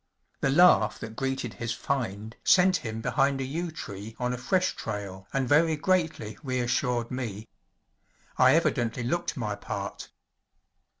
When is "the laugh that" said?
0.39-1.15